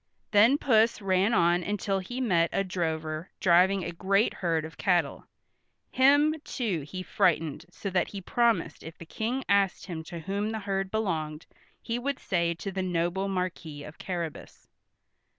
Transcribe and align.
Then 0.31 0.57
Puss 0.57 0.99
ran 0.99 1.31
on 1.31 1.61
until 1.61 1.99
he 1.99 2.19
met 2.19 2.49
a 2.51 2.63
drover 2.63 3.29
driving 3.39 3.83
a 3.83 3.91
great 3.91 4.33
herd 4.33 4.65
of 4.65 4.75
cattle. 4.75 5.27
Him, 5.91 6.33
too, 6.43 6.81
he 6.81 7.03
frightened 7.03 7.65
so 7.69 7.91
that 7.91 8.07
he 8.07 8.19
promised 8.19 8.81
if 8.81 8.97
the 8.97 9.05
King 9.05 9.43
asked 9.47 9.85
him 9.85 10.03
to 10.05 10.17
whom 10.17 10.49
the 10.49 10.57
herd 10.61 10.89
belonged, 10.89 11.45
he 11.83 11.99
would 11.99 12.17
say 12.17 12.55
to 12.55 12.71
the 12.71 12.81
noble 12.81 13.27
Marquis 13.27 13.83
of 13.83 13.99
Carrabas. 13.99 14.67